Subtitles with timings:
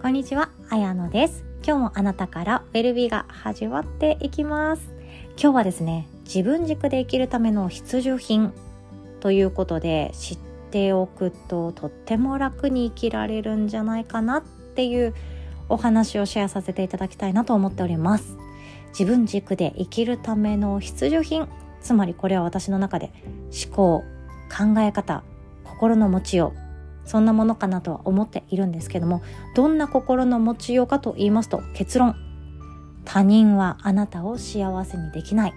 [0.00, 1.44] こんにちは、あやのです。
[1.62, 4.90] 今日もあなたからウェルビーが始まっていきます。
[5.38, 8.54] 今日はですね、自分軸で生きるための必需品
[9.20, 10.38] ということで知っ
[10.70, 15.12] ておくととっても楽に生きられるんじゃないかなっていう
[15.68, 18.38] お話をシェアさせていただきたいなと思っております。
[18.98, 21.46] 自分軸で生きるための必需品、
[21.82, 23.12] つまりこれは私の中で
[23.66, 24.02] 思考、
[24.48, 25.24] 考え方、
[25.64, 26.69] 心の持ちよう、
[27.10, 29.20] そんなものかなとは思っているんですけども
[29.56, 32.14] どんな心の持ちようかと言いますと結論。
[33.04, 35.54] 他人はあなたを幸せにできない。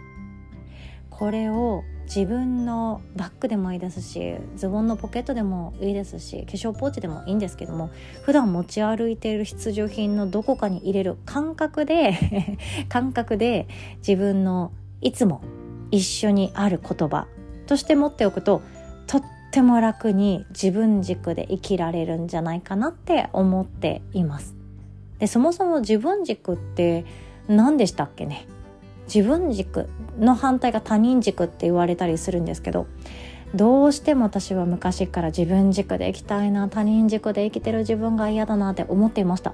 [1.11, 7.91] これを自分のバッグでもいいですしズボンのポケットでもいいですし化粧ポーチでもいいんですけども
[8.23, 12.17] 普段持ち歩いている必需品のどこかに入れる感覚で
[12.89, 13.67] 感覚で
[13.99, 15.41] 自分のいつも
[15.91, 17.27] 一緒にある言葉
[17.67, 18.72] として持っておくとと
[19.53, 24.55] っても楽に自分軸で生きられるんじゃないかなって思っています。
[25.19, 27.05] でそもそも自分軸って
[27.47, 28.47] 何でしたっけね？
[29.05, 32.87] 自分軸の反対が他人軸って言われたりするんですけど
[33.53, 39.53] どうしても私は昔から自分軸で生きたいな他人軸で生きてる自分が嫌だなって思っていました。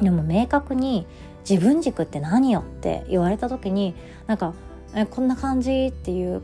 [0.00, 1.04] でも明確に
[1.48, 3.96] 自分軸って何よって言われた時に
[4.28, 4.54] なんか
[4.94, 6.42] えこんな感じっていう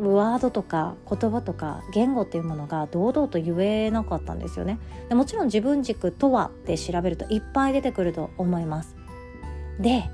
[0.00, 4.78] ワードとか言葉とか言語っていうものが堂々と言えなかったんですよね。
[5.08, 8.96] でもちろん自分軸とはって調べるといっぱい出てくると思います。
[9.78, 10.04] で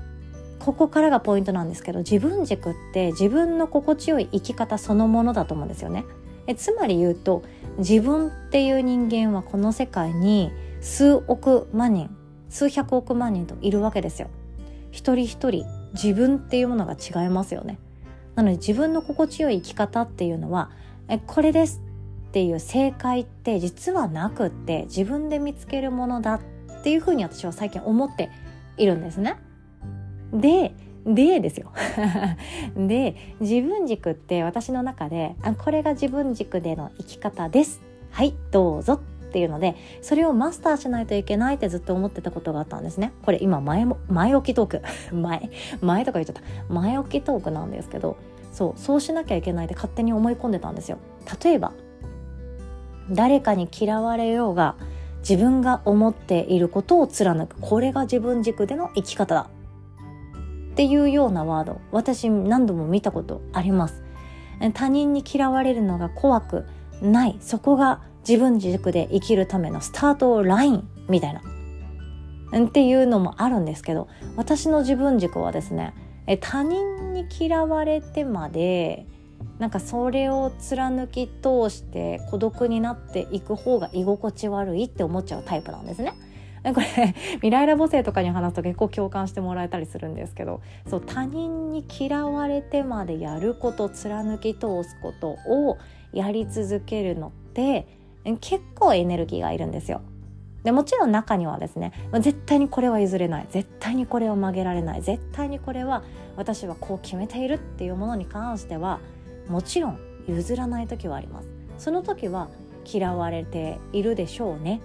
[0.59, 6.03] ここからがポイントなんですけど自分軸って自分の心地よい生き方そのものだと思うんですよね。
[6.47, 7.43] えつまり言うと
[7.77, 12.09] 自分っていう人間はこの世界に数億万人
[12.49, 14.29] 数百億万人といるわけですよ。
[14.91, 17.79] 一人一人自分っていうものが違いますよね。
[18.39, 20.71] なので自分の心地よい生き方っていうのは
[21.09, 21.81] えこれです
[22.29, 26.41] っていう正解って実はなくって自分で見つけるものだっ
[26.83, 28.29] ていうふうに私は最近思って
[28.77, 29.35] いるんですね。
[30.31, 30.73] で
[31.05, 31.73] でですよ。
[32.77, 37.81] で自分軸って私の中であこれが自分軸での生き方です。
[38.11, 43.13] はいどうぞっていうのでそれをマスターしないといけないってずっと思ってたことがあったんですね。
[43.23, 44.81] これ今前も前置きトーク。
[45.15, 45.49] 前
[45.81, 46.73] 前とか言っちゃった。
[46.73, 48.17] 前置きトークなんですけど
[48.51, 50.97] そうそうしなきゃいけないって勝手に思い込んでたんですよ。
[51.43, 51.73] 例えば
[53.11, 54.75] 誰かに嫌われようが
[55.19, 57.55] 自分が思っていることを貫く。
[57.59, 59.49] これが自分軸での生き方だ。
[60.71, 61.81] っていうようなワード。
[61.91, 64.03] 私何度も見たことあります。
[64.73, 66.65] 他人に嫌われるのが怖く
[67.01, 67.37] ない。
[67.41, 71.41] そこが自分軸で生きるためのスタートラインみたいな。
[72.57, 75.93] っていうのもあるんですけど私の自分軸はですね
[76.25, 76.83] え他人
[77.39, 79.05] 嫌われてまで
[79.57, 86.13] なんかそれを貫き通して孤独になっていく方が居心地悪いって思っちゃうタイプなんですね。
[86.61, 95.77] これ未来ラボ生とかに話すと結構共感してもらえたりするんですけどそう他人に嫌われてまでやること貫き通すことを
[96.11, 97.87] やり続けるのって
[98.41, 100.01] 結構エネルギーがいるんですよ。
[100.63, 103.47] でもちろん中にはですね絶対にこれは譲れない。
[103.49, 105.01] 絶対にこれを曲げられない。
[105.01, 106.03] 絶対にこれは
[106.35, 108.99] 私はこう決めているっていうものに関しては
[109.47, 111.47] もちろん譲らない時はあります。
[111.77, 112.49] その時は
[112.91, 114.81] 嫌われているでしょうね。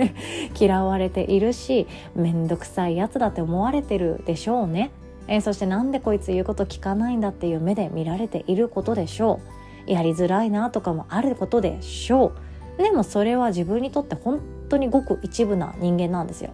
[0.58, 4.90] 嫌われているし面倒くさいやつだって思われてるでしょうね、
[5.28, 9.40] えー、そしてなんでこいつ言うこと聞かないんだっていう目で見られていることでしょ
[9.86, 9.90] う。
[9.90, 12.32] やりづらいなとかもあることでしょ
[12.78, 12.82] う。
[12.82, 16.50] でもそれは自分にとって本当にごく一部な人間なんですよ。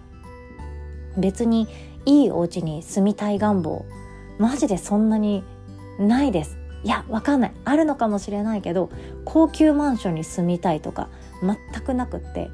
[1.17, 1.69] 別に
[2.07, 3.85] いいお家に住みたい願望
[4.39, 5.45] マジでそんなに
[5.99, 6.59] ないです。
[6.83, 7.53] いやわかんない。
[7.65, 8.91] あるのかもしれないけど
[9.25, 11.09] 高級マンションに住みたいとか
[11.43, 12.51] 全くなくって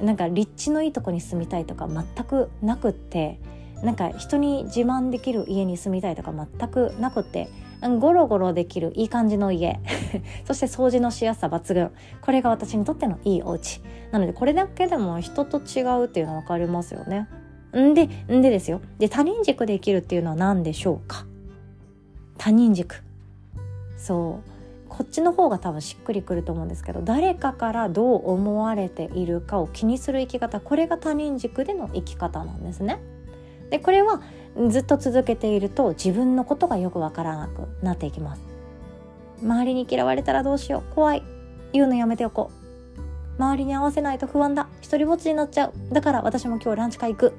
[0.00, 3.40] なんか立地のいいとこに住みたいとか全くなくって
[3.82, 7.48] なんか人に自慢できる家に住みたいとか全くなくって
[7.98, 9.80] ゴロゴロできるいい感じの家。
[10.44, 11.90] そして掃除のしやすさ抜群。
[12.20, 13.80] これが私にとってのいいお家。
[14.10, 17.28] なのでこれだけでも人と違うっていうのは分かりますよね。
[17.76, 18.80] んでんでですよ。
[18.98, 21.26] で他人軸で生きるっていうのは何でしょうか？
[22.36, 23.02] 他人軸。
[23.96, 24.58] そう。
[24.88, 32.98] こっちの方が多分しっくりくると思うんですけど誰かからどう思われているかを気にする生き方これが他人軸での生き方なんですね。
[33.70, 34.22] でこれは
[34.68, 38.42] ずっと続けていると自分のことがよくわからなくなっていきます。
[39.42, 40.94] 周りに嫌われたらどうしよう。
[40.94, 41.22] 怖い。
[41.72, 42.50] 言うのやめておこ
[43.36, 43.40] う。
[43.40, 44.68] 周りに合わせないと不安だ。
[44.80, 45.72] 一人ぼっちになっちゃう。
[45.92, 47.32] だから私も今日ランチ会行く。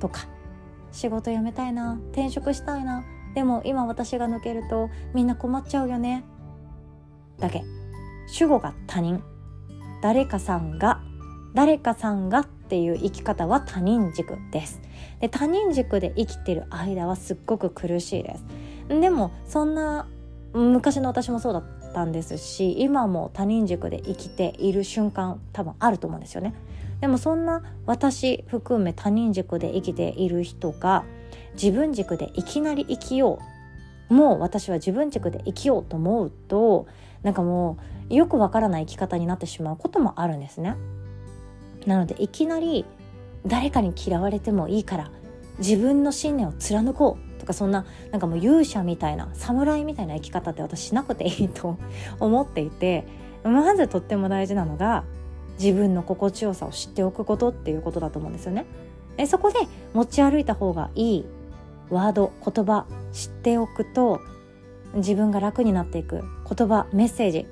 [0.00, 0.26] とか。
[0.90, 1.98] 仕事辞めたいな。
[2.12, 3.04] 転職したいな。
[3.34, 6.24] でも今私が抜けるとみんな困っちゃうよね。
[7.38, 7.62] だけ。
[8.26, 9.22] 主語が他人。
[10.02, 11.00] 誰かさんが
[11.54, 14.80] 誰かさんがっていう生き方は他人軸です。
[15.20, 18.44] で他人軸で生きてる間はすっごく苦しいです。
[18.88, 20.06] でもそんな
[20.52, 26.54] 昔の私もそうだったんですし今も他人軸で生きている瞬間多分あると思うんですよね。
[27.00, 31.04] でもそんな私含め他人軸で生きている人が
[31.54, 33.38] 自分軸でいきなり生きよ
[34.10, 36.86] うもう私は自分軸で生きようと思うと
[37.22, 37.78] なんかも
[38.10, 40.76] うよくわからない生き方になってしまうこともあるんですね。
[41.86, 42.84] なのでいきなり
[43.46, 45.10] 誰かに嫌われてもいいから
[45.58, 51.78] 自分の信念を貫こうとかそんななんかもう勇者みたいな侍みたいな生き方って私しなくていいと
[52.18, 53.06] 思っていて
[53.44, 55.04] まずとっても大事なのが
[55.58, 58.64] 自分の心地よさを知っておくことっていうことだと思うんですよね。
[59.16, 59.58] でそこで
[59.92, 61.26] 持ち歩いた方がいい
[61.90, 64.20] ワード言葉知っておくと
[64.94, 67.46] 自分が楽になっていく言葉メッセージ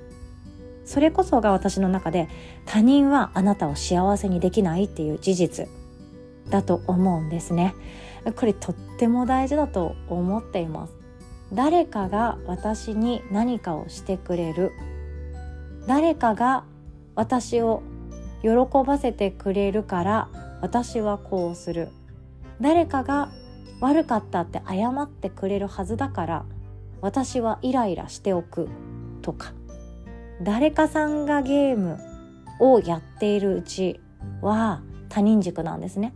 [0.84, 2.28] それこそが私の中で
[2.66, 5.68] 他人はあなたを幸せにできないっていう事実
[6.50, 7.74] だと思うんですね。
[8.36, 10.94] これとっても大事だと思っています。
[11.52, 14.72] 誰かが私に何かをしてくれる。
[15.86, 16.64] 誰かが
[17.14, 17.82] 私を
[18.42, 18.48] 喜
[18.86, 20.28] ばせてくれるから
[20.60, 21.88] 私はこうする。
[22.60, 23.30] 誰かが
[23.80, 26.44] 悪かったって謝ってくれるはずだから
[27.00, 28.68] 私はイライラしておく
[29.22, 29.52] とか。
[30.40, 31.98] 誰かさんがゲーム
[32.58, 34.00] をやっているうち
[34.40, 36.14] は他人軸なんですね。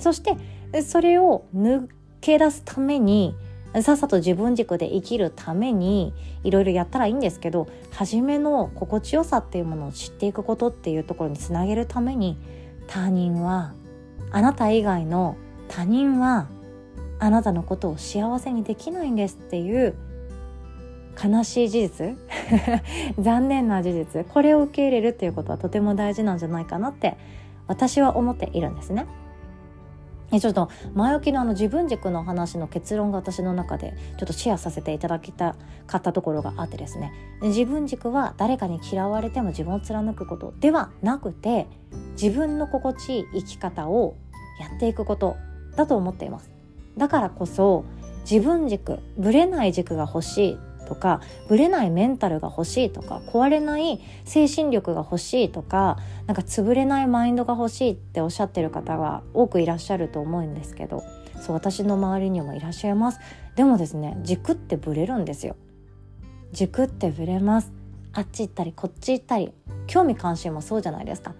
[0.00, 1.88] そしてそれを抜
[2.20, 3.34] け出すために
[3.82, 6.14] さっさと自分軸で生きるために
[6.44, 12.38] いろいろやったらいいんですけど初めの心地よさっていうものを知っていくことっていうところにつなげるために
[12.86, 13.72] 他人は
[14.30, 15.36] あなた以外の
[15.68, 16.48] 他人は
[17.18, 19.94] あなたのことを幸せにできないんですっていう
[21.22, 22.16] 悲しい事実？
[23.18, 24.24] 残念な事実？
[24.24, 27.16] これを受け入れるっていうことはとても大事なんじゃないかなって
[27.66, 29.06] 私は思っているんですね。
[30.40, 35.54] ちょっと前置きのあの自分軸の話の結論が私の中でちょっとシェアさせていただきた
[35.86, 37.12] かったところがあってですね。
[37.42, 41.66] 自分軸は誰かに嫌われても自分を貫くことではなくて
[42.20, 44.16] 自分の心地いい生き方を
[44.60, 45.36] やっていくこと
[45.76, 46.50] だと思っています。
[46.96, 47.84] だからこそ
[48.28, 61.02] 自分軸ぶれない軸が欲しいとかぶれないメンタルが欲しいとか壊れない精神力が欲しいとかなんか潰れないマインドが欲しいっておっしゃってる方が多くいらっしゃると思うんですけど
[61.40, 63.20] そう私の周りにもいらっしゃいます。
[63.54, 65.56] でもですね軸ってぶれるんですよ。
[66.52, 67.72] 軸ってぶれます。
[68.14, 69.52] あっち行ったりこっち行ったり
[69.86, 71.34] 興味関心もそうじゃないですか。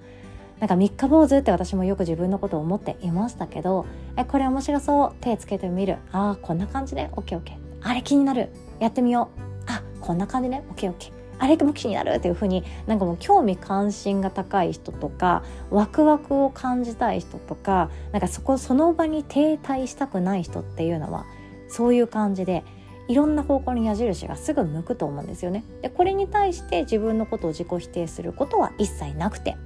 [0.61, 3.87] なんか三日坊主って私もよく自分のことを思っていましたけど
[4.17, 5.97] えこれ面白そう手つけてみる。
[6.13, 7.41] ああこんな感じで OKOK
[7.83, 8.51] あれ気になる。
[8.81, 21.27] やってみようあこんな感じね OKOK あれも気になるっていう風になんかもう興味関心が高い人とかワクワクを感じたい人とかなんかそこその場に停滞したくない人っていうのは
[21.69, 22.65] そういう感じで
[23.09, 25.65] いろんな方向に矢印がすぐ向くと思うんですよね。
[25.83, 29.57] でこれに対して自分のことを自己否定することは一切なくて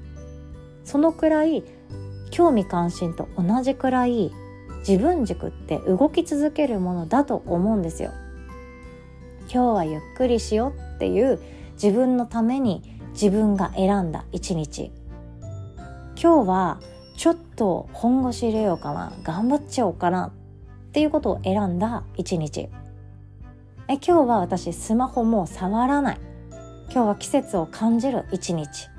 [0.85, 1.63] そのくらい
[2.31, 4.33] 興味関心と同じくらい
[4.81, 8.11] 自分軸って動き続けるものだと思うんですよ。
[9.53, 11.41] 今日はゆっくりしようっていう
[11.73, 14.93] 自分のために自分が選んだ一日。
[16.21, 16.81] 今日は
[17.17, 19.13] ちょっと本腰入れようかな。
[19.23, 20.27] 頑張っちゃおうかな
[20.89, 22.69] っていうことを選んだ一日。
[23.89, 26.21] え今日は私スマホも触らない。
[26.91, 28.91] 今日は季節を感じる一日。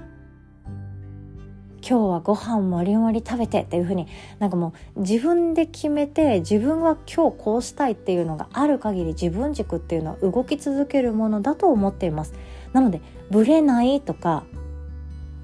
[1.89, 12.36] 今日はご飯もりもり食べてっていう風になんかもう自分で決めて自分は今日こうしたいっていうのがある限り自分軸っていうのは動き続けるものだと思っています。
[12.74, 14.43] なのでブレないとか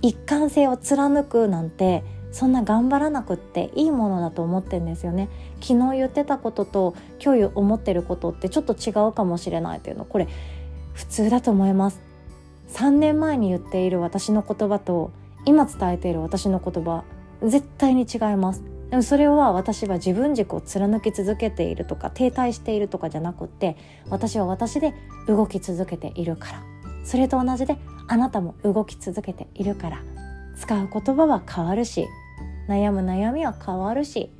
[0.03, 5.29] 一貫性を貫くなんてそんな頑張らなくっていいものだと思ってんですよね。
[5.61, 10.05] 昨日言ってたことと今日思ってることってちょっと違うかもしれないというの。
[10.05, 10.27] これ
[10.93, 12.01] 普通だと思います。
[12.69, 15.09] 3年前に言っている私の言葉と
[15.45, 17.03] 今伝えている私の言葉
[17.43, 18.63] 絶対に違います。
[18.89, 23.77] でもそれは私は自分軸を貫き続けているとか停滞しているとかじゃなくって
[24.09, 24.93] 私は私で
[25.27, 26.63] 動き続けているから。
[27.03, 30.03] それと同じであなたも動き続けているから。
[30.57, 32.07] 使う言葉は変わるし
[32.67, 34.31] 悩む悩みは変わるし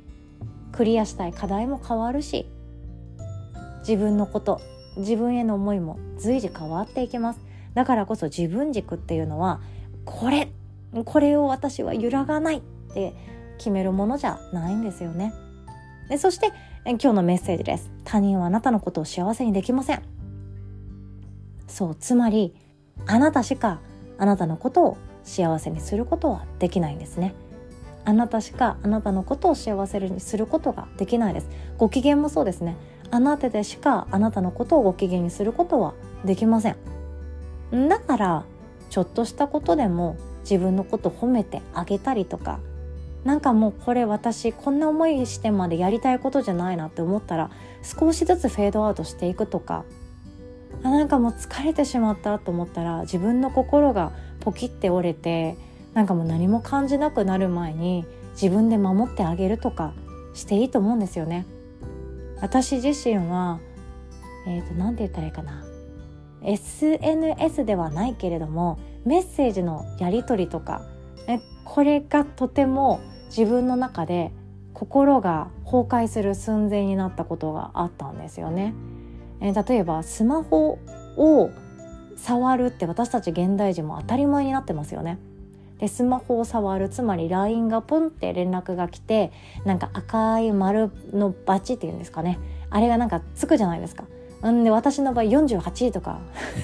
[0.72, 2.46] クリアしたい課題も変わるし
[3.80, 4.60] 自分のこと
[4.96, 7.40] 自分への思いも随時変わっていきます。
[7.74, 9.60] だからこそ自分軸っていうのは
[10.06, 10.50] これ
[11.04, 12.60] これを私は揺らがないっ
[12.94, 13.14] て
[13.58, 15.32] 決めるものじゃないんですよね。
[16.08, 16.52] でそして
[16.84, 17.90] 今日のメッセージです。
[18.04, 20.02] 他人はあなたのことを幸せにできません。
[21.66, 22.54] そうつまり
[23.06, 23.80] あなたしか
[24.18, 27.34] あなたのことを幸せにすることはできないんですね。
[28.04, 31.48] あなたしかあなたのことを幸せにすることができないです。
[31.76, 32.76] ご機嫌もそうですね。
[33.10, 36.76] あなたでしかあなたのことをご機嫌にすることはできません。
[37.88, 38.44] だから
[38.90, 40.16] ちょっとしたことでも
[40.48, 42.60] 自分のこと褒めてあげたりとか
[43.24, 47.50] なんかもうこれ私こんな思いしてまでやりたいことじゃないなって思ったら
[47.82, 49.84] 少しずつフェードアウトしていくとか
[50.84, 55.56] あなんかもう疲れてしまったと思ったら自分の心がポキって折れて
[55.94, 59.92] なんかもう何も感じなくなる前に自分で守ってあげるとか
[60.34, 61.46] していいと思うんですよね。
[62.40, 63.58] 私自身は
[64.46, 65.64] えっ、ー、と何て言ったらいいかな
[66.42, 70.82] SNS ではないけれどもメッセージのやり取りとか
[71.66, 74.32] これがとても自分の中で
[74.72, 78.72] 心が崩壊する寸前になったことがあったんですよね。
[79.40, 80.78] え、例えばスマホ
[81.16, 81.50] を
[82.16, 85.18] 触るって私たち現代人も当たり前になってますよね。
[85.78, 89.32] でスマホを触るつまり LINE がポンって連絡が来て
[89.66, 92.38] なんか赤い丸のバチっていうんですかね
[92.70, 94.04] あれがなんかつくじゃないですか。
[94.50, 96.18] んで私の場合48とか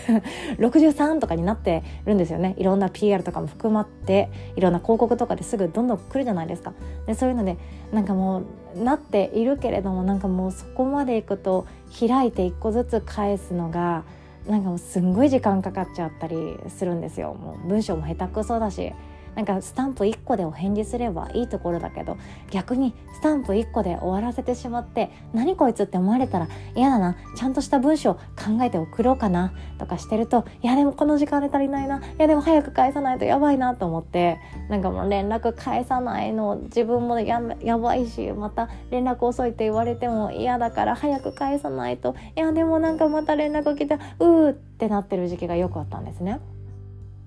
[0.58, 2.54] 63とかになってるんですよね。
[2.58, 6.72] いろんな PR とかも含まっていろんな広告とかですぐどんどん来るじゃないですか。
[7.06, 7.56] でそういうので
[7.92, 8.42] なんかも
[8.76, 11.66] うなっているけれどもなんかもうそこまでいくと
[11.98, 14.04] 開いて一個ずつ返すのが
[14.48, 16.36] なんかもうすんごい時間かかっちゃったり
[16.68, 17.34] するんですよ。
[17.34, 18.92] もう文章も下手くそだし。
[19.34, 22.18] なんかスタンプ1個でお返事すればいいところだけど
[22.50, 27.16] 逆にスタンプ1個で終わらせてしまって何こいつって思われたら嫌だな。
[27.36, 28.20] ちゃんとした文章考
[28.62, 29.52] えて送ろうかな。
[29.78, 31.98] とかしてるといやでもこの時間で足りないな。
[31.98, 36.56] いやでも早く返さないとやばいなと思ってなんかもう連絡返さないの。
[36.64, 42.14] 自分もややばいしまた連絡遅いって言われても嫌だから早く返さないと。
[42.36, 46.40] いやでもなんかまた連絡来てうーってなってる時期がよくあったんですね。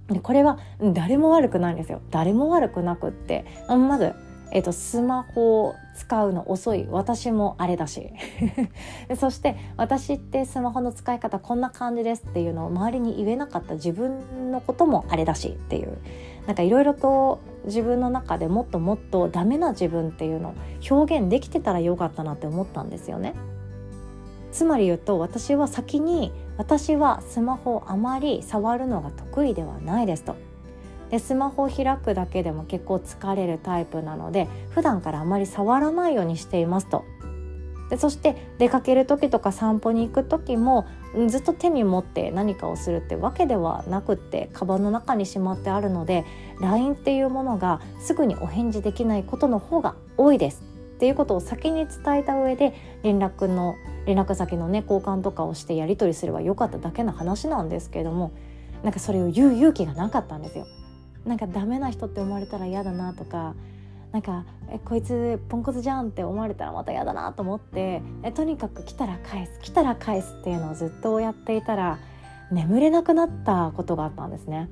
[0.09, 0.59] でこれは
[0.93, 2.01] 誰も悪くないんですよ。
[2.11, 3.45] 誰も悪くなくって。
[3.67, 4.13] まず、
[4.51, 6.85] えーと、スマホを使うの遅い。
[6.89, 8.11] 私もあれだし。
[9.17, 13.75] そして私ってスマホの使い方こんな感じですっていうのを周りに言えなかった。
[13.75, 15.49] 自分のこともあれだし。
[15.49, 15.97] っていう。
[16.45, 20.53] なんかいろいろと自分の中でもっともっとダメな自分っていうのを
[20.89, 23.33] 表現できてたらよかったなって思ったんですよね。
[24.51, 30.35] つまり言うと私は先に私はスマホをあまり触るのが得意ではないですと。
[31.09, 37.03] でスマホを開くだけでも結構疲れるタイプなので普段からあまり触らないようにしていますと。
[37.89, 40.85] でそして出かける時とか散歩に行く時も
[41.27, 46.25] ずっと手に持って何かをするってわけではなくってカバンの中にしまってあるので
[46.59, 50.63] LINE っていうものがすぐにお返事できないことの方が多いです
[50.95, 58.31] っていうことを先に伝えた上で連絡の連絡先のね交換とかをしてやり取りすればよかっただけの話なんですけれども
[58.83, 60.67] なんかそれを言う勇気がなかったんですよ。
[61.25, 63.55] なんかダメな人って思われたら嫌だなとか
[64.11, 71.97] なんかえこいつポンコツじゃんって思われたらまた嫌だなと思ってえとにかく来たら返す来たら返すっていうのをずっとやっていたら
[72.51, 74.69] 眠れなくなったことがあったんですね。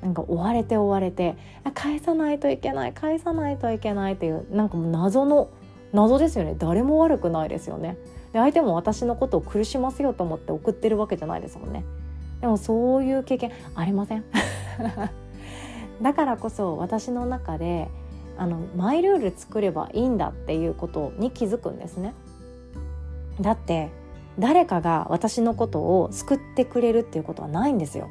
[0.00, 1.36] なんか追われて追われて
[1.72, 5.48] 返さないといけない返さないといけないっていうなんかもう謎の
[5.92, 7.96] 謎ですよね誰も悪くないですよね
[8.34, 11.84] で相手も私のことを苦しませようと思って送ってるわけじゃないですもんね。
[12.40, 14.24] でもそういう経験ありません。
[16.02, 17.88] だからこそ私の中で
[18.36, 22.12] あのマイルール作ればいいんだっていうことに気づくんですね。
[23.40, 23.90] だって
[24.36, 28.08] 誰かが私のことを救ってくれるっていうことはないんですよ。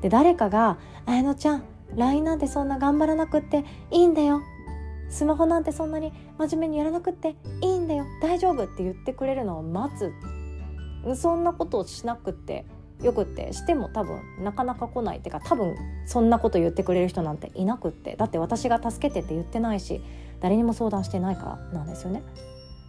[0.00, 1.64] で誰かが「綾乃ちゃん
[1.96, 4.42] LINE なんてそんな頑張らなくっていいんだよ。
[5.10, 8.06] スマホなんてそんなに真面目にやらなくっていいんだよ。
[8.20, 8.64] 大丈夫？
[8.64, 10.12] って言ってくれるのを待つ。
[11.16, 12.66] そんなことをしなくて
[13.02, 13.52] よくって。
[13.52, 18.16] しても多分なかなか来ないってか多分そんなこと言ってくれる人なんていなくって。
[18.16, 20.00] だって私が助けてって言ってないし
[20.40, 22.22] 誰にも相談してないからなんですよね。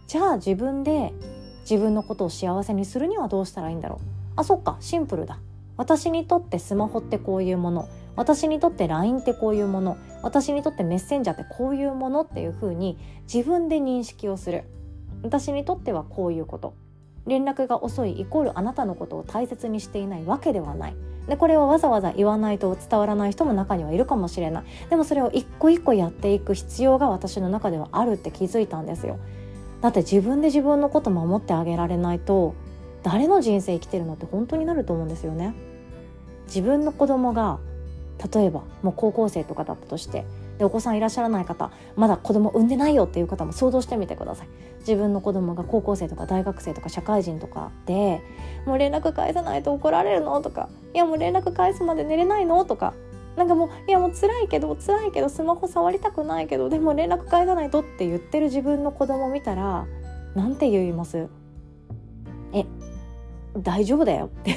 [0.06, 1.12] じゃあ自分で
[1.60, 3.98] 自分のことを幸せにするにはどうしたらいいんだろう。
[4.36, 4.76] あそっか。
[4.80, 5.38] シンプルだ。
[5.76, 7.88] 私にとってスマホってこういうもの。
[8.16, 9.96] 私にとって LINE ってこういうもの。
[10.22, 12.98] 私にとってメッセンジャーってこういうものっていうふうに
[13.32, 14.64] 自分で認識をする。
[15.22, 16.74] 私にとってはこういうこと。
[17.26, 20.96] 連絡が遅いイコールあなたのことを大切にしていないわけではない。
[21.28, 24.64] でこれをわざわざ言わないと伝わらない人も中にはいるかもしれない。
[24.88, 29.18] でもそれを一個一個やっていく必要が私の中ではあるって気づいたんですよ。
[29.80, 32.54] だって自分で自分のこと守ってあげられないと
[33.02, 35.54] 誰の人生生きてるのって本当になると思うんですよね。
[36.46, 37.58] 自分の子供が
[38.34, 40.24] 例えばもう高校生とかだったとして
[40.60, 44.48] でお子さんいらっしゃらない方まだ子供産んでないよっていう方も想像してみてください。
[44.80, 48.20] 自分の子供が高校生とか大学生とか社会人とかで
[48.66, 52.92] もう連絡返さないと怒られるのとかいやもう連絡返すまで寝れないのとか
[53.36, 59.86] なんかもういやもう辛いけど辛いけどスマホ触りたくないけどでも連絡返さないとって言ってる自分の子供見たら
[60.34, 61.28] なんて言います？
[62.52, 62.66] え
[63.56, 64.54] 大丈夫だよって。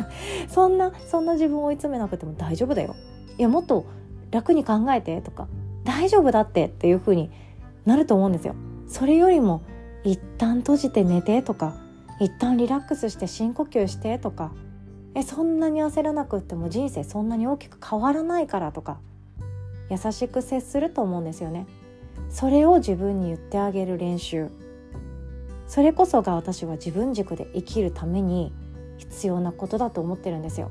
[0.48, 2.94] そんなそんな自分を追い詰めなくても大丈夫だよ。
[3.38, 3.86] いやもっと
[4.32, 5.46] 楽に考えてとか
[5.84, 7.30] 大丈夫だってっていう風に
[7.84, 8.56] なると思うんですよ。
[8.88, 9.62] それよりも
[10.02, 11.74] 一旦閉じて寝てとか
[12.18, 14.52] 一旦リラックスして深呼吸してとか
[15.14, 18.98] えそんなに焦らなくっても人生そんなに大きく変わらないからとか
[19.90, 21.66] 優しく接すると思うんですよね。
[22.30, 24.48] それを自分に言ってあげる練習。
[25.66, 28.52] それこそが私は自分軸で生きるために
[28.98, 30.70] 必要なことだと思ってるんですよ。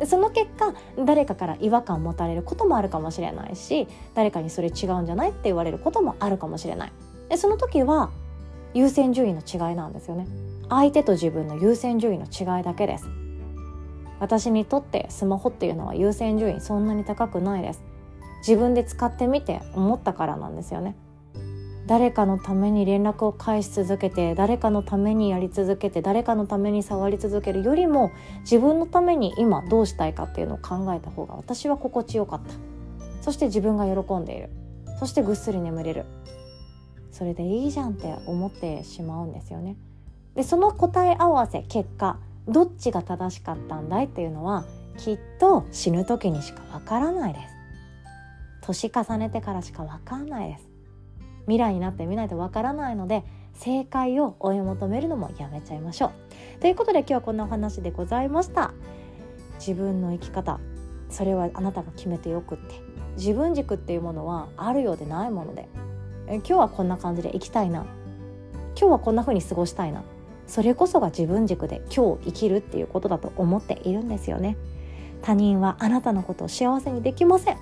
[0.00, 6.92] でその結果誰かから違和感を持たれることもあるかもしれないし誰かにそれ違うんじゃないって言われることもあるかもしれない。
[7.28, 8.10] でその時は
[8.72, 10.26] 優先順位の違いなんですよね。
[10.70, 13.04] 相手と自分の優先順位の違いだけです。
[14.20, 17.82] 私にとってスマホっていうのは優先順位そんなに高くないです。
[18.38, 20.96] 自分で使ってみて思ったからなんですよね。
[21.86, 32.54] 誰かのために連絡を返し続けて誰かのためにやり続けて誰かのために触り続けるよりも自分のために今どうしたいかっていうのを考えた方が私は心地よかった。
[33.22, 34.50] そして自分が喜んでいる。
[34.98, 36.06] そしてぐっすり眠れる。
[37.10, 39.76] それでいいじゃんって思ってしまうんですよね。
[40.34, 44.64] でその答え合わせ結果どっちが正しかったんだいっていうのは
[44.96, 47.46] きっと死ぬ時にしかわからないです。
[48.62, 50.69] 年重ねてからしかわかんないです。
[51.42, 56.06] 未来になってみないとわからないので正解を追い求めるのもやめちゃいましょ
[56.58, 56.60] う。
[56.60, 58.72] ということで今日はこんなお話でございました。
[59.58, 60.58] 自分の生き方
[61.10, 62.80] それはあなたが決めてよくって
[63.16, 65.68] 自分軸っていうものはあるようでないもので
[66.28, 67.84] 今日はこんな感じで生きたいな。
[68.78, 70.02] 今日はこんな風に過ごしたいな。
[70.46, 74.56] それこそが自分軸で今日生きるっていうことだと思っているんですよね。
[75.22, 77.58] 他人はあなたのことを幸せにできません。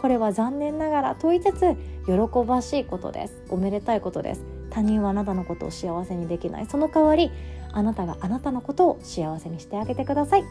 [0.00, 1.74] これは残念ながら問いつつ
[2.06, 3.42] 喜ばしいことです。
[3.50, 4.42] おめでたいことです。
[4.70, 6.66] 他人はあなたのことを幸せにできない。
[6.66, 7.30] その代わり
[7.72, 10.44] あなたがあなたのことを幸せにしてあげてください。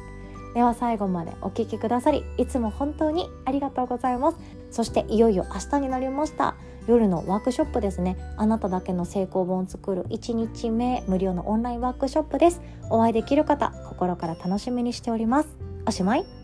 [0.53, 4.37] では最後までお聴きくださりいつも本当にありがとうございます。
[4.71, 6.55] そしていよいよ明日になりました。
[6.87, 8.17] 夜のワークショップですね。
[8.37, 12.61] あなただけの成功本を作る1日目無料のオンラインワークショップです。
[12.89, 15.49] お会いできる方心から楽しみにしております。
[15.85, 16.36] おしまい。